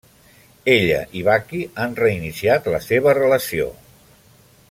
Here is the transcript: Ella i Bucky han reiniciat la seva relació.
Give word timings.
Ella 0.75 1.01
i 1.19 1.21
Bucky 1.27 1.59
han 1.83 1.93
reiniciat 2.01 2.71
la 2.77 2.81
seva 2.87 3.17
relació. 3.21 3.71